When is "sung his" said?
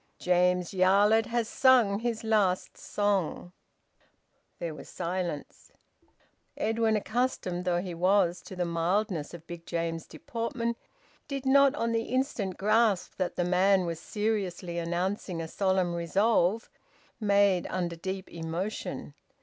1.47-2.23